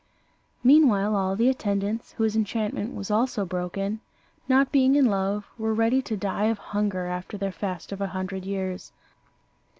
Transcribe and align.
Meantime 0.63 1.13
all 1.13 1.35
the 1.35 1.47
attendants, 1.47 2.13
whose 2.13 2.35
enchantment 2.35 2.95
was 2.95 3.11
also 3.11 3.45
broken, 3.45 3.99
not 4.47 4.71
being 4.71 4.95
in 4.95 5.05
love, 5.05 5.45
were 5.59 5.75
ready 5.75 6.01
to 6.01 6.17
die 6.17 6.45
of 6.45 6.57
hunger 6.57 7.05
after 7.05 7.37
their 7.37 7.51
fast 7.51 7.91
of 7.91 8.01
a 8.01 8.07
hundred 8.07 8.43
years. 8.43 8.91